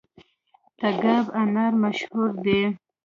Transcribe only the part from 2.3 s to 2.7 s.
دي؟